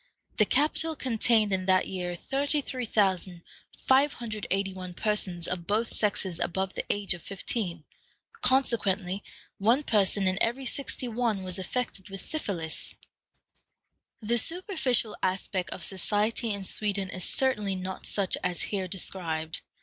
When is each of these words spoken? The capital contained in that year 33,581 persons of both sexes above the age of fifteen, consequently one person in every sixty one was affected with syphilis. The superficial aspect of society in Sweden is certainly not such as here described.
The 0.37 0.45
capital 0.45 0.95
contained 0.95 1.53
in 1.53 1.67
that 1.67 1.87
year 1.87 2.15
33,581 2.15 4.93
persons 4.95 5.47
of 5.47 5.67
both 5.67 5.89
sexes 5.93 6.39
above 6.39 6.73
the 6.73 6.83
age 6.89 7.13
of 7.13 7.21
fifteen, 7.21 7.83
consequently 8.41 9.23
one 9.59 9.83
person 9.83 10.27
in 10.27 10.39
every 10.41 10.65
sixty 10.65 11.07
one 11.07 11.43
was 11.43 11.59
affected 11.59 12.09
with 12.09 12.21
syphilis. 12.21 12.95
The 14.23 14.39
superficial 14.39 15.15
aspect 15.21 15.69
of 15.69 15.83
society 15.85 16.49
in 16.51 16.63
Sweden 16.63 17.11
is 17.11 17.23
certainly 17.23 17.75
not 17.75 18.07
such 18.07 18.37
as 18.43 18.63
here 18.63 18.87
described. 18.87 19.61